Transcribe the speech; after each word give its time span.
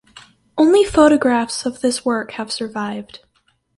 Only 0.57 0.83
photographs 0.83 1.63
of 1.63 1.81
this 1.81 2.03
work 2.03 2.31
have 2.31 2.51
survived. 2.51 3.19